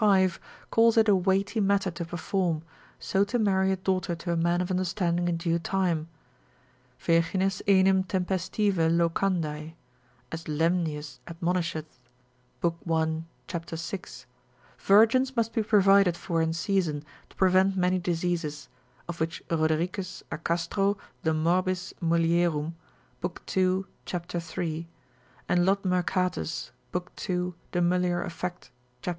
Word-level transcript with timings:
calls 0.71 0.97
it 0.97 1.07
a 1.07 1.15
weighty 1.15 1.59
matter 1.59 1.91
to 1.91 2.03
perform, 2.03 2.63
so 2.97 3.23
to 3.23 3.37
marry 3.37 3.71
a 3.71 3.75
daughter 3.75 4.15
to 4.15 4.31
a 4.31 4.35
man 4.35 4.59
of 4.59 4.71
understanding 4.71 5.27
in 5.27 5.37
due 5.37 5.59
time: 5.59 6.07
Virgines 6.99 7.61
enim 7.67 8.03
tempestive 8.03 8.73
locandae, 8.77 9.75
as 10.31 10.47
Lemnius 10.47 11.19
admonisheth, 11.27 11.85
lib. 12.63 12.75
1. 12.83 13.27
cap. 13.45 13.69
6. 13.69 14.25
Virgins 14.79 15.35
must 15.35 15.53
be 15.53 15.61
provided 15.61 16.17
for 16.17 16.41
in 16.41 16.51
season, 16.51 17.05
to 17.29 17.35
prevent 17.35 17.77
many 17.77 17.99
diseases, 17.99 18.69
of 19.07 19.19
which 19.19 19.43
Rodericus 19.51 20.23
a 20.31 20.39
Castro 20.39 20.97
de 21.23 21.29
morbis 21.31 21.93
mulierum, 22.01 22.73
lib. 23.21 23.39
2. 23.45 23.85
cap. 24.05 24.27
3. 24.27 24.87
and 25.47 25.63
Lod. 25.63 25.83
Mercatus 25.83 26.71
lib. 26.91 27.07
2. 27.17 27.53
de 27.73 27.79
mulier. 27.81 28.23
affect, 28.25 28.71
cap. 29.03 29.09